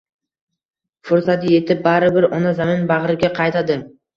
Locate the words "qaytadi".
3.41-3.79